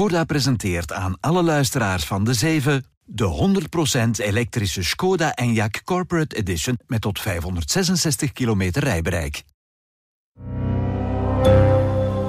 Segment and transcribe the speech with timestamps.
[0.00, 3.52] Skoda presenteert aan alle luisteraars van de 7 de
[4.20, 9.42] 100% elektrische Skoda Enyaq Corporate Edition met tot 566 kilometer rijbereik.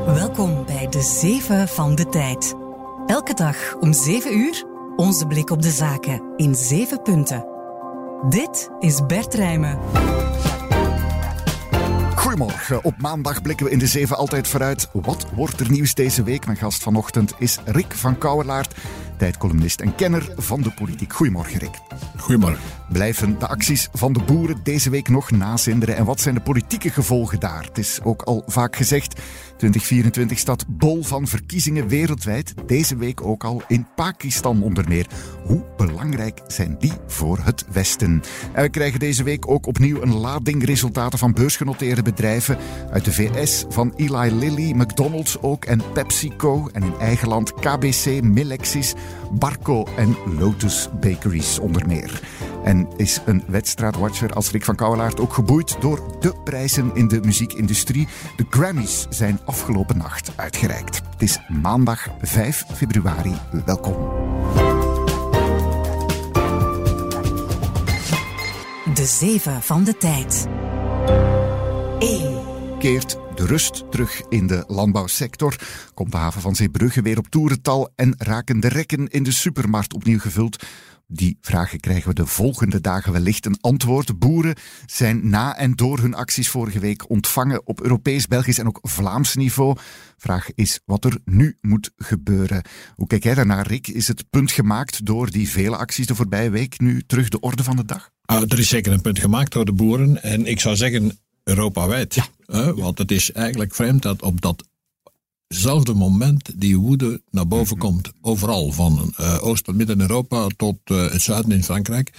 [0.05, 2.55] Welkom bij de 7 van de tijd.
[3.05, 4.63] Elke dag om 7 uur
[4.95, 7.45] onze blik op de zaken in 7 punten.
[8.29, 9.79] Dit is Bert Rijmen.
[12.31, 12.83] Goedemorgen.
[12.83, 14.89] Op maandag blikken we in de zeven altijd vooruit.
[14.93, 16.45] Wat wordt er nieuws deze week?
[16.45, 18.75] Mijn gast vanochtend is Rick van Kouwelaert,
[19.17, 21.13] tijdcolumnist en kenner van de politiek.
[21.13, 21.79] Goedemorgen, Rick.
[22.17, 22.61] Goedemorgen.
[22.91, 25.95] Blijven de acties van de boeren deze week nog nazinderen?
[25.95, 27.63] En wat zijn de politieke gevolgen daar?
[27.63, 29.13] Het is ook al vaak gezegd.
[29.57, 32.53] 2024 staat bol van verkiezingen wereldwijd.
[32.65, 35.07] Deze week ook al in Pakistan onder meer.
[35.45, 38.23] Hoe belangrijk zijn die voor het Westen?
[38.53, 42.19] En we krijgen deze week ook opnieuw een lading resultaten van beursgenoteerde bedrijven
[42.91, 46.69] uit de VS, van Eli Lilly, McDonald's ook en PepsiCo.
[46.73, 48.93] En in eigen land KBC, Milexis,
[49.31, 52.21] Barco en Lotus Bakeries onder meer.
[52.63, 57.19] En is een wedstrijdwatcher als Rick van Kouwelaert ook geboeid door de prijzen in de
[57.21, 58.07] muziekindustrie.
[58.35, 61.01] De Grammys zijn afgelopen nacht uitgereikt.
[61.11, 63.33] Het is maandag 5 februari.
[63.65, 63.95] Welkom.
[68.93, 70.47] De 7 van de tijd.
[72.01, 72.79] 1.
[72.79, 75.55] Keert de rust terug in de landbouwsector?
[75.93, 79.93] Komt de haven van Zeebrugge weer op toerental en raken de rekken in de supermarkt
[79.93, 80.63] opnieuw gevuld?
[81.07, 84.19] Die vragen krijgen we de volgende dagen wellicht een antwoord.
[84.19, 88.79] Boeren zijn na en door hun acties vorige week ontvangen op Europees, Belgisch en ook
[88.81, 89.77] Vlaams niveau.
[90.17, 92.61] Vraag is wat er nu moet gebeuren.
[92.95, 93.87] Hoe kijk jij daarnaar, Rick?
[93.87, 97.63] Is het punt gemaakt door die vele acties de voorbije week nu terug de orde
[97.63, 98.09] van de dag?
[98.25, 100.23] Ah, er is zeker een punt gemaakt door de boeren.
[100.23, 102.13] En ik zou zeggen Europa-wijd.
[102.45, 102.73] Ja.
[102.73, 104.63] want het is eigenlijk vreemd dat op dat
[105.51, 107.85] hetzelfde moment die woede naar boven mhm.
[107.85, 108.11] komt.
[108.21, 112.11] Overal, van uh, Oost- tot Midden-Europa tot uh, het zuiden in Frankrijk.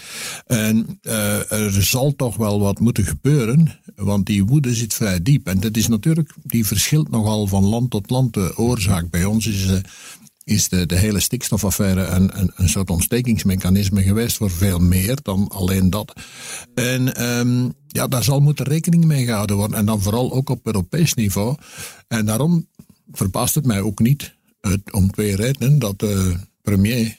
[0.47, 5.47] En uh, er zal toch wel wat moeten gebeuren, want die woede zit vrij diep.
[5.47, 8.35] En dat is natuurlijk, die verschilt nogal van land tot land.
[8.35, 9.67] De oorzaak bij ons is
[10.45, 15.49] is de, de hele stikstofaffaire een, een, een soort ontstekingsmechanisme geweest voor veel meer dan
[15.49, 16.13] alleen dat.
[16.75, 19.77] En um, ja, daar zal moeten rekening mee gehouden worden.
[19.77, 21.57] En dan vooral ook op Europees niveau.
[22.09, 22.67] En daarom
[23.13, 24.35] verbaast het mij ook niet,
[24.91, 27.19] om twee redenen, dat de premier,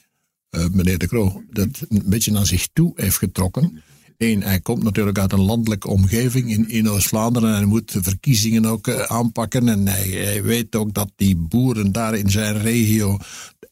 [0.50, 3.82] uh, meneer De Croo, dat een beetje naar zich toe heeft getrokken.
[4.18, 8.02] Eén, hij komt natuurlijk uit een landelijke omgeving in, in Oost-Vlaanderen en hij moet de
[8.02, 9.68] verkiezingen ook uh, aanpakken.
[9.68, 13.18] En hij, hij, weet ook dat die boeren daar in zijn regio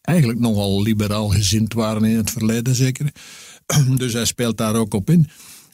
[0.00, 3.12] eigenlijk nogal liberaal gezind waren in het verleden, zeker.
[3.96, 5.28] Dus hij speelt daar ook op in.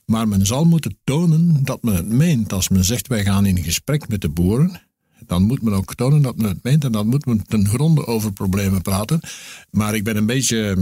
[0.04, 2.52] Maar men zal moeten tonen dat men het meent.
[2.52, 4.80] Als men zegt wij gaan in gesprek met de boeren,
[5.26, 8.06] dan moet men ook tonen dat men het meent en dan moet men ten gronde
[8.06, 9.20] over problemen praten.
[9.70, 10.76] Maar ik ben een beetje,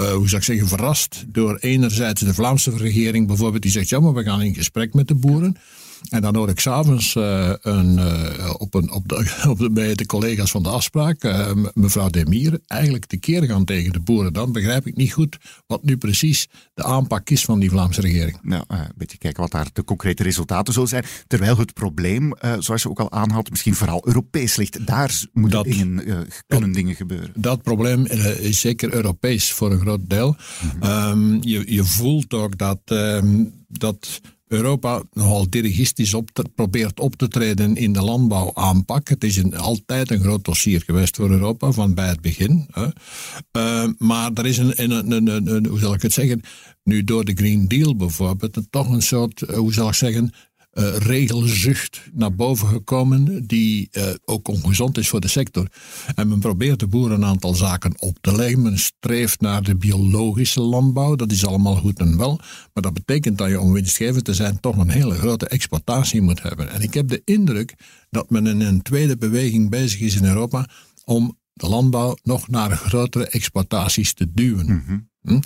[0.00, 4.00] uh, hoe zou ik zeggen, verrast door enerzijds de Vlaamse regering bijvoorbeeld, die zegt ja,
[4.00, 5.56] maar we gaan in gesprek met de boeren.
[6.08, 9.94] En dan hoor ik s'avonds uh, een, uh, op een, op de, op de, bij
[9.94, 14.32] de collega's van de afspraak, uh, mevrouw Demir, eigenlijk de keer gaan tegen de boeren.
[14.32, 18.38] Dan begrijp ik niet goed wat nu precies de aanpak is van die Vlaamse regering.
[18.42, 21.04] Nou, een beetje kijken wat daar de concrete resultaten zullen zijn.
[21.26, 24.86] Terwijl het probleem, zoals je ook al aanhaalt, misschien vooral Europees ligt.
[24.86, 27.32] Daar moeten dingen, kunnen dingen gebeuren.
[27.34, 30.36] Dat probleem is zeker Europees voor een groot deel.
[30.62, 30.90] Mm -hmm.
[30.90, 37.28] um, je, je voelt ook dat, um, dat Europa nogal dirigistisch op probeert op te
[37.28, 39.08] treden in de landbouwaanpak.
[39.08, 42.66] Het is een, altijd een groot dossier geweest voor Europa van bij het begin.
[42.70, 42.86] Hè.
[43.52, 46.40] Uh, maar er is een, een, een, een, hoe zal ik het zeggen,
[46.82, 50.32] nu door de Green Deal bijvoorbeeld, toch een soort, eh, hoe zal ik zeggen,
[50.72, 55.66] uh, regelzucht naar boven gekomen die uh, ook ongezond is voor de sector.
[56.14, 58.62] En men probeert de boeren een aantal zaken op te leggen.
[58.62, 61.16] Men streeft naar de biologische landbouw.
[61.16, 62.40] Dat is allemaal goed en wel.
[62.72, 66.42] Maar dat betekent dat je om winstgevend te zijn toch een hele grote exploitatie moet
[66.42, 66.70] hebben.
[66.70, 67.74] En ik heb de indruk
[68.10, 70.68] dat men in een tweede beweging bezig is in Europa
[71.04, 74.66] om de landbouw nog naar grotere exploitaties te duwen.
[74.66, 75.09] -hmm.
[75.22, 75.40] Hm?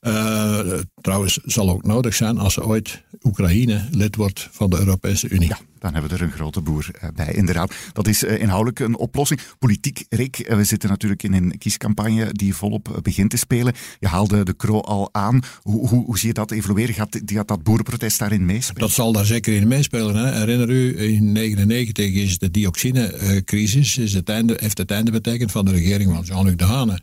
[0.00, 0.60] Uh,
[1.00, 5.48] trouwens, zal ook nodig zijn als ooit Oekraïne lid wordt van de Europese Unie.
[5.48, 7.74] Ja, dan hebben we er een grote boer eh, bij, inderdaad.
[7.92, 9.40] Dat is uh, inhoudelijk een oplossing.
[9.58, 13.72] Politiek, Rick, we zitten natuurlijk in een kiescampagne die volop begint te spelen.
[13.98, 15.40] Je haalde de Kro al aan.
[15.62, 16.94] Hoe, hoe, hoe zie je dat evolueren?
[16.94, 18.80] Gaat, gaat dat boerenprotest daarin meespelen?
[18.80, 20.16] Dat zal daar zeker in meespelen.
[20.16, 20.38] Hè?
[20.38, 25.64] Herinner u, in 1999 is de dioxinecrisis, is het einde, heeft het einde betekend van
[25.64, 27.00] de regering van Jean-Luc Dehane.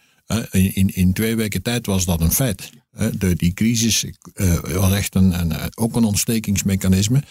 [0.52, 2.70] In, in, twee weken tijd was dat een feit.
[3.18, 7.24] De, die crisis uh, was echt een, een, ook een ontstekingsmechanisme.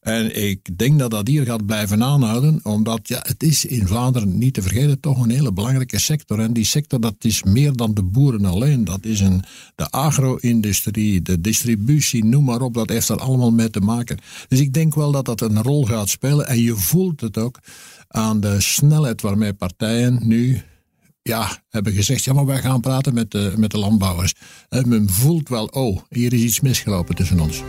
[0.00, 4.38] En ik denk dat dat hier gaat blijven aanhouden, omdat ja, het is in Vlaanderen
[4.38, 6.40] niet te vergeten toch een hele belangrijke sector.
[6.40, 8.84] En die sector dat is meer dan de boeren alleen.
[8.84, 9.42] Dat is een,
[9.74, 12.74] de agro-industrie, de distributie, noem maar op.
[12.74, 14.18] Dat heeft er allemaal mee te maken.
[14.48, 16.46] Dus ik denk wel dat dat een rol gaat spelen.
[16.46, 17.58] En je voelt het ook
[18.08, 20.62] aan de snelheid waarmee partijen nu
[21.30, 24.34] ja, hebben gezegd, ja, maar wij gaan praten met de, met de landbouwers.
[24.68, 27.62] En men voelt wel, oh, hier is iets misgelopen tussen ons.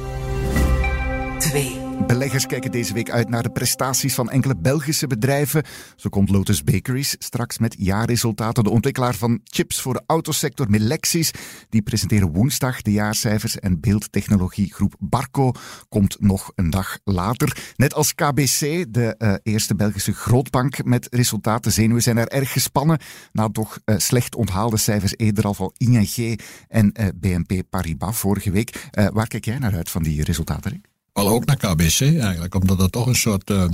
[1.37, 1.80] 2.
[2.07, 5.63] Beleggers kijken deze week uit naar de prestaties van enkele Belgische bedrijven.
[5.95, 8.63] Zo komt Lotus Bakeries straks met jaarresultaten.
[8.63, 11.31] De ontwikkelaar van chips voor de autosector Melexis,
[11.69, 13.59] die presenteren woensdag de jaarcijfers.
[13.59, 15.51] En beeldtechnologiegroep Barco
[15.89, 17.73] komt nog een dag later.
[17.75, 21.71] Net als KBC, de uh, eerste Belgische grootbank met resultaten.
[21.71, 22.99] Zenuwen zijn er erg gespannen
[23.31, 28.51] na toch uh, slecht onthaalde cijfers eerder al van ING en uh, BNP Paribas vorige
[28.51, 28.89] week.
[29.13, 30.90] waar kijk jij naar uit van die resultaten, Rick?
[31.13, 33.65] Wel ook naar KBC eigenlijk, omdat dat toch een soort, uh,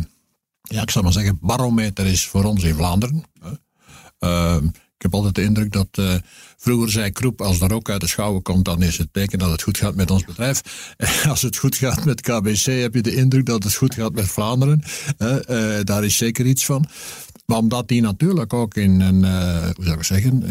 [0.61, 3.23] ja, ik zal maar zeggen, barometer is voor ons in Vlaanderen.
[4.19, 4.57] Uh,
[4.95, 6.13] ik heb altijd de indruk dat uh,
[6.57, 9.51] vroeger zei Kroep, als er ook uit de schouwen komt, dan is het teken dat
[9.51, 10.61] het goed gaat met ons bedrijf.
[10.97, 14.13] En als het goed gaat met KBC, heb je de indruk dat het goed gaat
[14.13, 14.83] met Vlaanderen.
[15.83, 16.85] daar is zeker iets van.
[17.45, 19.23] Maar omdat die natuurlijk ook in een,
[19.75, 20.43] hoe zou ik zeggen,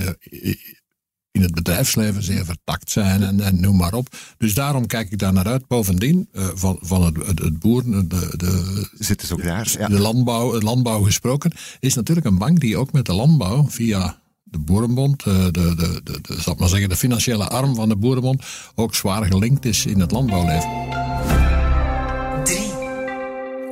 [1.36, 4.08] in het bedrijfsleven zeer vertakt zijn en, en, noem maar op.
[4.38, 5.66] Dus daarom kijk ik daar naar uit.
[5.66, 9.88] Bovendien, uh, van, van het, het, het boeren, de, de, Zitten ook daar, ja.
[9.88, 14.58] de landbouw, landbouw gesproken, is natuurlijk een bank die ook met de landbouw via de
[14.58, 18.42] Boerenbond, de, de, de, de, de, zal maar zeggen, de financiële arm van de Boerenbond,
[18.74, 21.55] ook zwaar gelinkt is in het landbouwleven.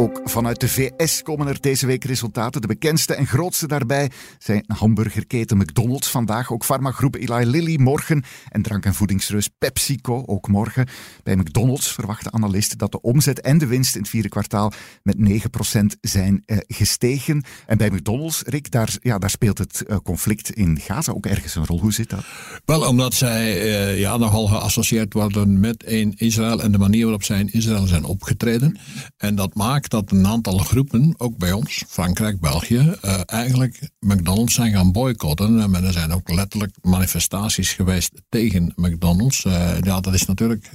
[0.04, 2.60] Ook vanuit de VS komen er deze week resultaten.
[2.60, 8.62] De bekendste en grootste daarbij zijn hamburgerketen McDonald's vandaag, ook farmagroep Eli Lilly morgen en
[8.62, 10.88] drank- en voedingsreus PepsiCo ook morgen.
[11.22, 14.72] Bij McDonald's verwachten analisten dat de omzet en de winst in het vierde kwartaal
[15.02, 17.44] met 9% zijn eh, gestegen.
[17.66, 21.54] En bij McDonald's, Rick, daar, ja, daar speelt het eh, conflict in Gaza ook ergens
[21.54, 21.80] een rol.
[21.80, 22.24] Hoe zit dat?
[22.64, 25.84] Wel, omdat zij uh, ja, nogal geassocieerd worden met
[26.14, 28.78] Israël en de manier waarop zij in Israël zijn opgetreden.
[29.16, 34.54] En dat maakt dat een aantal groepen, ook bij ons, Frankrijk, België, uh, eigenlijk McDonald's
[34.54, 35.60] zijn gaan boycotten.
[35.60, 39.44] En er zijn ook letterlijk manifestaties geweest tegen McDonald's.
[39.44, 40.70] Uh, ja, dat is natuurlijk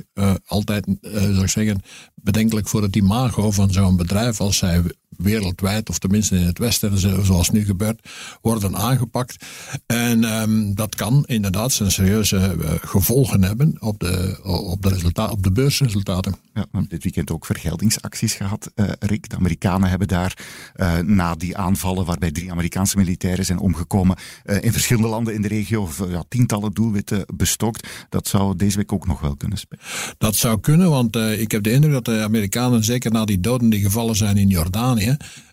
[0.45, 1.81] altijd, zou ik zeggen,
[2.15, 4.83] bedenkelijk voor het imago van zo'n bedrijf als zij
[5.21, 8.09] wereldwijd, of tenminste in het Westen, zoals nu gebeurt,
[8.41, 9.45] worden aangepakt.
[9.85, 15.31] En um, dat kan inderdaad zijn serieuze uh, gevolgen hebben op de, op, de resultaat,
[15.31, 16.31] op de beursresultaten.
[16.31, 19.29] Ja, we hebben dit weekend ook vergeldingsacties gehad, uh, Rick.
[19.29, 20.37] De Amerikanen hebben daar
[20.75, 24.17] uh, na die aanvallen, waarbij drie Amerikaanse militairen zijn omgekomen,
[24.59, 27.87] in verschillende landen in de regio ja, tientallen doelwitten bestookt.
[28.09, 29.85] Dat zou deze week ook nog wel kunnen spelen.
[30.17, 33.69] Dat zou kunnen, want ik heb de indruk dat de Amerikanen, zeker na die doden
[33.69, 35.08] die gevallen zijn in Jordanië,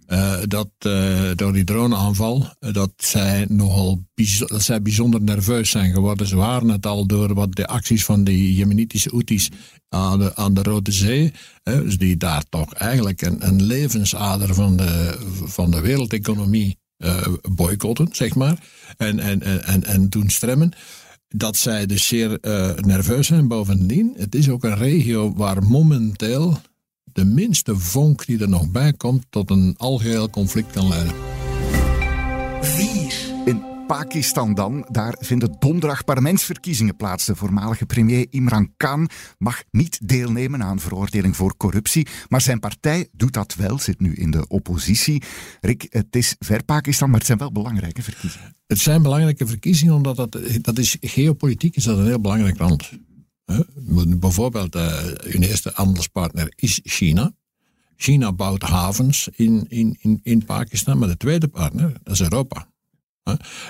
[0.09, 4.05] uh, dat uh, door die droneaanval, uh, dat zij nogal
[4.47, 6.27] dat zij bijzonder nerveus zijn geworden.
[6.27, 9.51] Ze waren het al door wat de acties van de Jemenitische Houthis
[9.89, 11.33] aan de, aan de Rode Zee,
[11.63, 16.79] dus die daar toch eigenlijk een, een levensader van de, van de wereldeconomie
[17.51, 18.59] boycotten, zeg maar,
[18.97, 20.73] en, en, en, en doen stremmen
[21.29, 22.39] dat zij dus zeer
[22.77, 23.49] nerveus zijn.
[23.49, 26.61] Bovendien, het is ook een regio waar momenteel
[27.13, 31.15] de minste vonk die er nog bij komt tot een algeheel conflict kan leiden.
[32.61, 33.33] 4.
[33.45, 37.25] In Pakistan dan, daar vinden donderdag parlementsverkiezingen plaats.
[37.25, 43.09] De voormalige premier Imran Khan mag niet deelnemen aan veroordeling voor corruptie, maar zijn partij
[43.13, 45.23] doet dat wel, zit nu in de oppositie.
[45.61, 48.57] Rick, het is ver Pakistan, maar het zijn wel belangrijke verkiezingen.
[48.67, 52.91] Het zijn belangrijke verkiezingen, omdat dat, dat is geopolitiek is dat een heel belangrijk land.
[54.17, 57.35] Bijvoorbeeld, uh, hun eerste handelspartner is China.
[57.97, 62.69] China bouwt havens in, in, in, in Pakistan, maar de tweede partner, dat is Europa.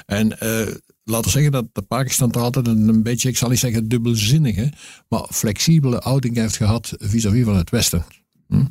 [0.06, 3.88] En uh, laten we zeggen dat Pakistan toch altijd een, beetje, ik zal niet zeggen
[3.88, 4.72] dubbelzinnige,
[5.08, 8.04] maar flexibele houding heeft gehad vis-à-vis van het Westen.
[8.48, 8.64] Hm?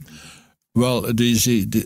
[0.72, 1.08] Wel,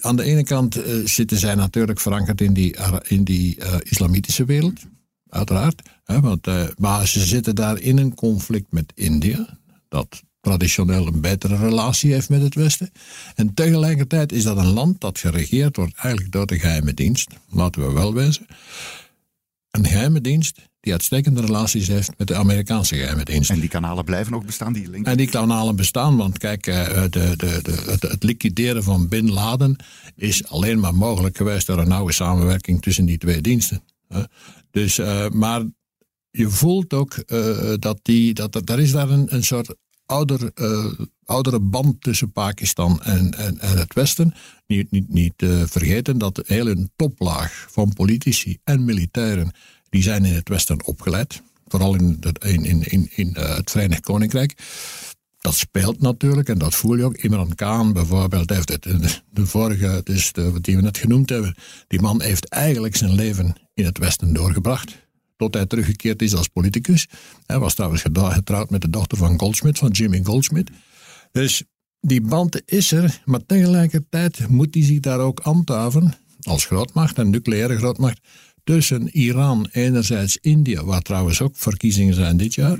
[0.01, 2.75] aan de ene kant uh, zitten zij natuurlijk verankerd in die,
[3.07, 4.79] in die islamitische wereld
[5.29, 5.81] uiteraard.
[6.03, 9.57] Hè, want, uh, maar ze zitten daar in een conflict met India,
[9.87, 12.91] dat traditioneel een betere relatie heeft met het Westen.
[13.35, 17.87] En tegelijkertijd is dat een land dat geregeerd wordt eigenlijk door de geheime dienst, laten
[17.87, 18.45] we wel wezen.
[19.71, 23.49] Een geheime dienst die uitstekende relaties heeft met de Amerikaanse geheime dienst.
[23.49, 25.11] En die kanalen blijven ook bestaan, die linken?
[25.11, 29.31] En die kanalen bestaan, want kijk, eh, de, de, de, het, het liquideren van Bin
[29.31, 29.75] Laden
[30.15, 33.81] is alleen maar mogelijk geweest door een nauwe samenwerking tussen die twee diensten.
[34.71, 35.65] Dus, uh, maar
[36.29, 39.75] je voelt ook uh, dat, die, dat er, daar is daar een, een soort
[40.05, 40.91] ouder, uh,
[41.25, 44.33] oudere band tussen Pakistan en, en, het Westen.
[44.67, 45.33] Niet, niet, niet
[45.65, 49.51] vergeten dat de hele toplaag van politici en militairen,
[49.89, 51.41] die zijn in het Westen opgeleid.
[51.67, 54.55] Vooral in, in, in, in, in het Verenigd Koninkrijk
[55.39, 57.17] dat speelt natuurlijk en dat voel je ook.
[57.17, 58.83] Imran Khan bijvoorbeeld heeft het,
[59.29, 61.55] de vorige, dus de, die we net genoemd hebben,
[61.87, 65.07] die man heeft eigenlijk zijn leven in het Westen doorgebracht.
[65.37, 67.07] Tot hij teruggekeerd is als politicus.
[67.45, 70.69] Hij was trouwens getrouwd met de dochter van Goldsmith, van Jimmy Goldsmith.
[71.31, 71.63] Dus
[72.01, 77.29] die band is er, maar tegelijkertijd moet hij zich daar ook aantaven, als grootmacht en
[77.29, 78.19] nucleaire grootmacht,
[78.63, 82.79] tussen Iran, enerzijds India, waar trouwens ook verkiezingen zijn dit jaar,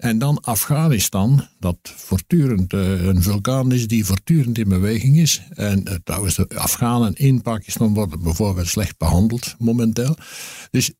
[0.00, 5.42] en dan Afghanistan, dat voortdurend uh, een vulkaan is die voortdurend in beweging is.
[5.50, 10.16] En uh, trouwens, de Afghanen in Pakistan worden bijvoorbeeld slecht behandeld momenteel.
[10.70, 10.92] Dus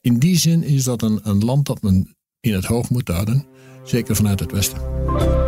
[0.00, 3.46] in die zin is dat een, een land dat men in het hoog moet houden,
[3.84, 5.41] zeker vanuit het Westen.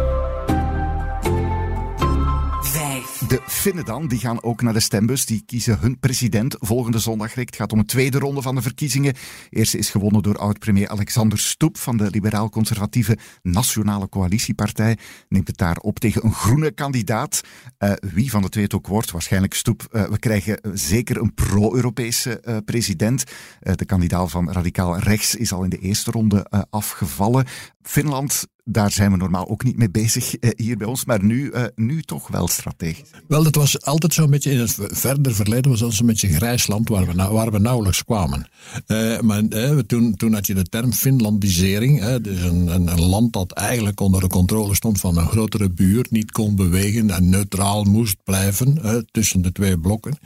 [3.29, 5.27] De Finnen dan, die gaan ook naar de stembus.
[5.27, 7.35] Die kiezen hun president volgende zondag.
[7.35, 9.15] Het gaat om een tweede ronde van de verkiezingen.
[9.51, 14.99] Eerste is gewonnen door oud-premier Alexander Stoep van de liberaal-conservatieve Nationale Coalitiepartij.
[15.29, 17.41] Neemt het daar op tegen een groene kandidaat.
[17.79, 19.89] Uh, wie van de twee het ook wordt, waarschijnlijk Stoep.
[19.91, 23.25] Uh, we krijgen zeker een pro-Europese president.
[23.61, 27.47] de kandidaat van radicaal rechts is al in de eerste ronde afgevallen.
[27.83, 31.51] Finland daar zijn we normaal ook niet mee bezig eh, hier bij ons, maar nu,
[31.51, 33.11] uh, nu toch wel strategisch.
[33.29, 36.67] Wel, dat was altijd zo'n beetje in het verder verleden, was dat een beetje grijs
[36.67, 38.49] land waar we, nou, waar we nauwelijks kwamen.
[38.87, 39.43] Uh, maar
[39.87, 44.21] toen, toen had je de term Finlandisering, dus een, een, een, land dat eigenlijk onder
[44.21, 49.43] de controle stond van een grotere buur, niet kon bewegen en neutraal moest blijven tussen
[49.43, 50.19] de twee blokken.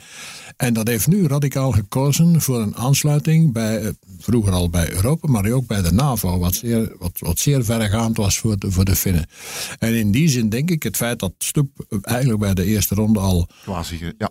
[0.57, 5.51] En dat heeft nu radicaal gekozen voor een aansluiting bij, vroeger al bij Europa, maar
[5.51, 8.95] ook bij de NAVO, wat zeer, wat, wat zeer verregaand was voor de, voor de
[8.95, 9.29] Finnen.
[9.79, 13.19] En in die zin denk ik het feit dat Stoep eigenlijk bij de eerste ronde
[13.19, 14.29] al quasi, ja.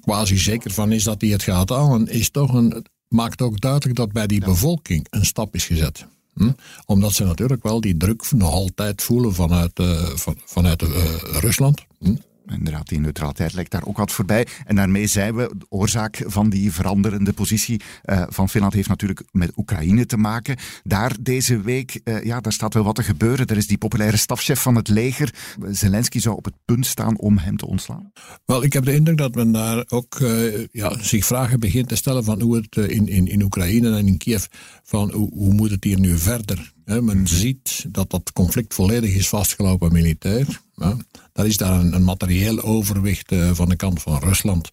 [0.00, 3.96] quasi zeker van is dat hij het gaat halen, is toch een, maakt ook duidelijk
[3.96, 6.06] dat bij die bevolking een stap is gezet.
[6.34, 6.50] Hm?
[6.86, 10.88] Omdat ze natuurlijk wel die druk nog altijd voelen vanuit, uh, van, vanuit uh,
[11.22, 11.84] Rusland.
[11.98, 12.14] Hm?
[12.52, 14.46] Inderdaad, die neutraliteit lijkt daar ook wat voorbij.
[14.64, 19.22] En daarmee zijn we, de oorzaak van die veranderende positie uh, van Finland heeft natuurlijk
[19.32, 20.56] met Oekraïne te maken.
[20.82, 23.46] Daar deze week, uh, ja, daar staat wel wat te gebeuren.
[23.46, 25.34] Er is die populaire stafchef van het leger.
[25.70, 28.12] Zelensky zou op het punt staan om hem te ontslaan.
[28.44, 31.96] Wel, ik heb de indruk dat men daar ook uh, ja, zich vragen begint te
[31.96, 34.44] stellen van hoe het in, in, in Oekraïne en in Kiev,
[34.82, 36.72] van hoe, hoe moet het hier nu verder?
[36.90, 40.60] He, men ziet dat dat conflict volledig is vastgelopen militair.
[40.74, 40.96] Ja.
[41.32, 44.70] Er is daar een, een materieel overwicht uh, van de kant van Rusland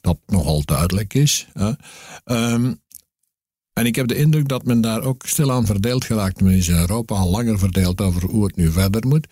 [0.00, 1.46] dat nogal duidelijk is.
[2.24, 2.80] Um,
[3.72, 6.40] en ik heb de indruk dat men daar ook stilaan verdeeld geraakt.
[6.40, 9.26] Men is in Europa al langer verdeeld over hoe het nu verder moet.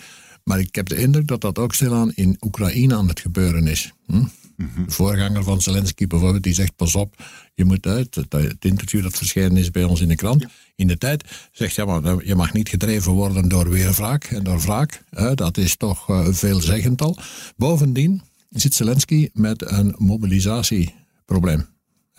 [0.45, 3.93] Maar ik heb de indruk dat dat ook stilaan in Oekraïne aan het gebeuren is.
[4.07, 4.25] Hm?
[4.61, 7.15] De voorganger van Zelensky bijvoorbeeld, die zegt pas op,
[7.55, 8.15] je moet uit.
[8.15, 11.85] Het, interview dat verschenen is bij ons in de krant in de tijd, zegt ja,
[11.85, 15.03] maar je mag niet gedreven worden door weerwraak en door wraak.
[15.35, 17.19] Dat is toch uh, veelzeggend al.
[17.57, 21.67] Bovendien zit Zelensky met een mobilisatieprobleem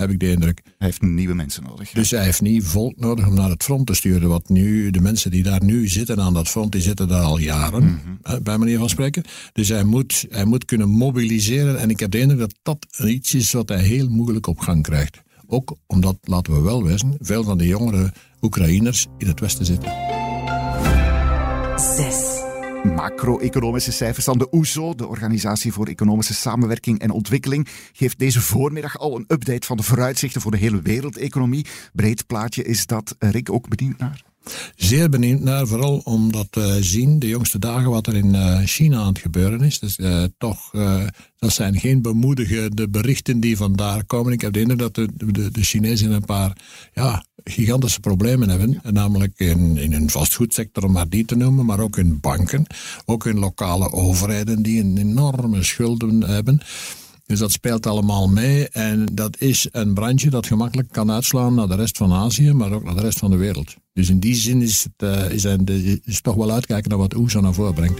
[0.01, 0.61] heb ik de indruk.
[0.65, 1.91] Hij heeft nieuwe mensen nodig.
[1.91, 4.29] Dus hij heeft niet volk nodig om naar het front te sturen.
[4.29, 7.37] Wat nu, de mensen die daar nu zitten aan dat front, die zitten daar al
[7.37, 7.83] jaren,
[8.21, 8.43] mhm.
[8.43, 9.23] bij manier van spreken.
[9.53, 11.79] Dus hij moet, hij moet kunnen mobiliseren.
[11.79, 14.83] En ik heb de indruk dat dat iets is wat hij heel moeilijk op gang
[14.83, 15.21] krijgt.
[15.47, 19.91] Ook omdat, laten we wel wezen, veel van de jongere Oekraïners in het Westen zitten.
[21.95, 22.49] Zes
[22.83, 28.97] macro-economische cijfers van de OESO, de Organisatie voor Economische Samenwerking en Ontwikkeling, geeft deze voormiddag
[28.97, 31.65] al een update van de vooruitzichten voor de hele wereldeconomie.
[31.93, 33.15] Breed plaatje is dat.
[33.19, 34.30] Rick ook benieuwd naar?
[34.75, 38.99] Zeer benieuwd naar, vooral omdat we zien de jongste dagen wat er in eh, China
[38.99, 39.79] aan het gebeuren is.
[39.79, 41.03] Dus uh, toch, uh,
[41.39, 44.33] dat zijn geen bemoedigende berichten die vandaar komen.
[44.33, 46.57] Ik heb de indruk dat de, de, de Chinezen een paar
[46.93, 48.81] ja, gigantische problemen hebben.
[48.91, 52.65] Namelijk in, in hun vastgoedsector, om maar die te noemen, maar ook in banken.
[53.05, 56.61] Ook in lokale overheden die een enorme schulden hebben.
[57.31, 58.69] Dus dat speelt allemaal mee.
[58.69, 62.71] En dat is een brandje dat gemakkelijk kan uitslaan naar de rest van Azië, maar
[62.71, 63.75] ook naar de rest van de wereld.
[63.93, 65.69] Dus in die zin is het, uh, is, het,
[66.03, 67.99] is toch wel uitkijken naar wat OESA naar voren brengt.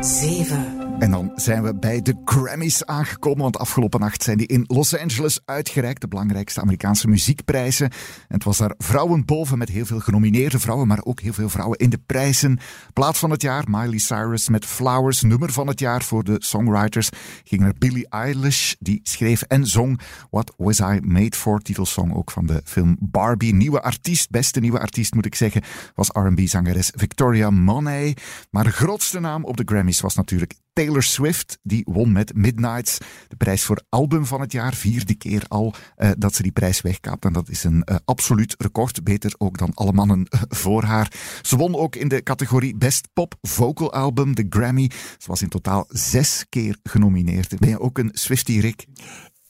[0.00, 0.77] 7.
[0.98, 4.98] En dan zijn we bij de Grammys aangekomen, want afgelopen nacht zijn die in Los
[4.98, 7.90] Angeles uitgereikt, de belangrijkste Amerikaanse muziekprijzen.
[7.90, 11.48] En het was daar vrouwen boven met heel veel genomineerde vrouwen, maar ook heel veel
[11.48, 12.58] vrouwen in de prijzen.
[12.92, 15.22] Plaat van het jaar, Miley Cyrus met Flowers.
[15.22, 17.08] Nummer van het jaar voor de songwriters
[17.44, 20.00] ging naar Billie Eilish, die schreef en zong
[20.30, 23.54] What Was I Made For, titelsong ook van de film Barbie.
[23.54, 25.62] Nieuwe artiest, beste nieuwe artiest moet ik zeggen,
[25.94, 28.22] was R&B-zangeres Victoria Monet.
[28.50, 32.98] Maar de grootste naam op de Grammys was natuurlijk Taylor Swift, die won met Midnights
[33.28, 34.74] de prijs voor album van het jaar.
[34.74, 37.24] Vierde keer al uh, dat ze die prijs wegkaapt.
[37.24, 39.04] En dat is een uh, absoluut record.
[39.04, 41.12] Beter ook dan alle mannen uh, voor haar.
[41.42, 44.90] Ze won ook in de categorie Best Pop Vocal Album, de Grammy.
[45.18, 47.58] Ze was in totaal zes keer genomineerd.
[47.58, 48.86] Ben je ook een Swiftie, Rick?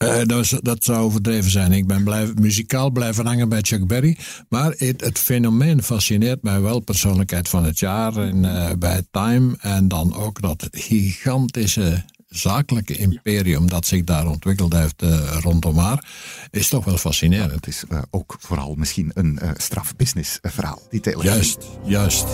[0.03, 1.71] Uh, dat, dat, zou overdreven zijn.
[1.71, 4.17] Ik ben blijf, muzikaal blijven hangen bij Chuck Berry.
[4.49, 6.79] Maar het, het, fenomeen fascineert mij wel.
[6.79, 9.55] Persoonlijkheid van het jaar in, uh, bij Time.
[9.59, 16.05] En dan ook dat gigantische zakelijke imperium dat zich daar ontwikkeld heeft uh, rondom haar.
[16.51, 17.51] Is toch wel fascinerend.
[17.51, 20.81] het is ook vooral misschien een strafbusiness verhaal.
[20.89, 22.27] Die juist, juist.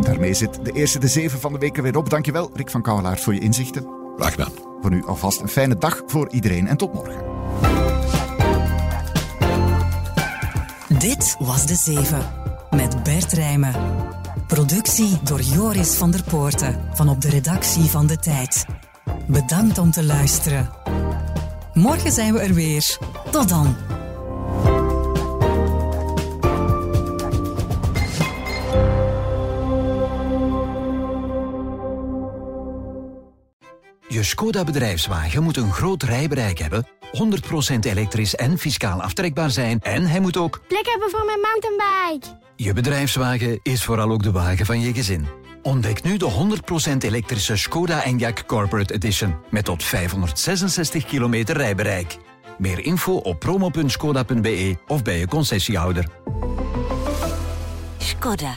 [0.00, 2.10] Daarmee zit de eerste de zeven van de weken weer op.
[2.10, 3.86] Dankjewel Rick van Kouwelaar voor je inzichten.
[4.16, 4.67] Graag gedaan.
[4.80, 7.24] Voor nu alvast een fijne dag voor iedereen en tot morgen.
[10.98, 12.30] Dit was De Zeven
[12.70, 13.74] met Bert Rijmen.
[14.46, 18.64] Productie door Joris van der Poorten van op de redactie van De Tijd.
[19.26, 20.70] Bedankt om te luisteren.
[21.74, 22.98] Morgen zijn we er weer.
[23.30, 23.87] Tot dan.
[34.18, 36.86] Je Skoda bedrijfswagen moet een groot rijbereik hebben,
[37.72, 42.38] 100% elektrisch en fiscaal aftrekbaar zijn en hij moet ook plek hebben voor mijn mountainbike.
[42.56, 45.26] Je bedrijfswagen is vooral ook de wagen van je gezin.
[45.62, 46.58] Ontdek nu de
[46.92, 52.16] 100% elektrische Skoda Enyaq Corporate Edition met tot 566 kilometer rijbereik.
[52.58, 56.06] Meer info op promo.skoda.be of bij je concessiehouder.
[57.98, 58.56] Skoda.